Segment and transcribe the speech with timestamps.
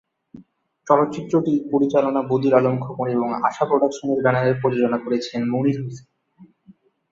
[0.87, 6.07] চলচ্চিত্রটি পরিচালনা বদিউল আলম খোকন এবং আশা প্রোডাকশনের ব্যানারে প্রযোজনা করেছেন মনির হোসেন।